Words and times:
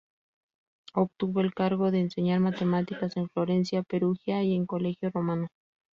Obtuvo 0.95 1.41
el 1.41 1.53
cargo 1.53 1.91
de 1.91 1.99
enseñar 1.99 2.39
matemáticas 2.39 3.15
en 3.17 3.29
Florencia, 3.29 3.83
Perugia 3.83 4.41
y 4.41 4.55
en 4.55 4.61
un 4.61 4.65
Colegio 4.65 5.11
Romano. 5.13 5.49